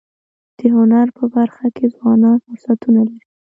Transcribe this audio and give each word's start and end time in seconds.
د 0.57 0.59
هنر 0.75 1.07
په 1.17 1.23
برخه 1.35 1.65
کي 1.75 1.85
ځوانان 1.95 2.37
فرصتونه 2.45 3.01
لري. 3.09 3.21